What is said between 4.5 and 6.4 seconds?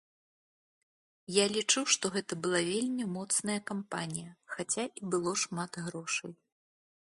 хаця і было шмат грошай.